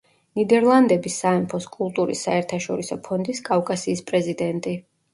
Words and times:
ნიდერლანდების 0.37 1.17
სამეფოს 1.25 1.69
კულტურის 1.77 2.25
საერთაშორისო 2.29 3.01
ფონდის 3.11 3.47
„კავკასიის“ 3.53 4.07
პრეზიდენტი. 4.13 4.79